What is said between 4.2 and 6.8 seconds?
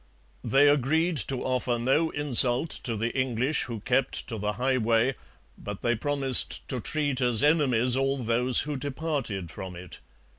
to the highway, but they promised to